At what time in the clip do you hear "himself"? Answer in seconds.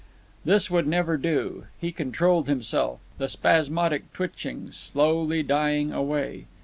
2.47-3.01